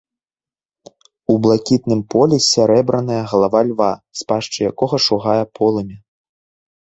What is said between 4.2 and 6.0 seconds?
з пашчы якога шугае полымя.